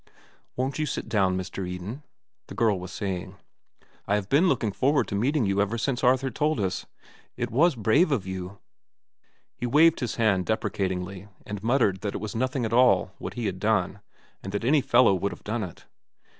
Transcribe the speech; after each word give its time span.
"Won't 0.55 0.79
you 0.79 0.87
sit 0.87 1.07
down, 1.07 1.37
Mr. 1.37 1.67
Eden?" 1.67 2.01
the 2.47 2.55
girl 2.55 2.79
was 2.79 2.91
saying. 2.91 3.35
"I 4.07 4.15
have 4.15 4.29
been 4.29 4.47
looking 4.49 4.71
forward 4.71 5.07
to 5.09 5.13
meeting 5.15 5.45
you 5.45 5.61
ever 5.61 5.77
since 5.77 6.03
Arthur 6.03 6.31
told 6.31 6.59
us. 6.59 6.87
It 7.37 7.51
was 7.51 7.75
brave 7.75 8.11
of 8.11 8.25
you—" 8.25 8.57
He 9.55 9.67
waved 9.67 9.99
his 9.99 10.15
hand 10.15 10.47
deprecatingly 10.47 11.27
and 11.45 11.61
muttered 11.61 12.01
that 12.01 12.15
it 12.15 12.19
was 12.19 12.35
nothing 12.35 12.65
at 12.65 12.73
all, 12.73 13.11
what 13.19 13.35
he 13.35 13.45
had 13.45 13.59
done, 13.59 13.99
and 14.41 14.51
that 14.53 14.65
any 14.65 14.81
fellow 14.81 15.13
would 15.13 15.31
have 15.31 15.43
done 15.43 15.63
it. 15.63 15.85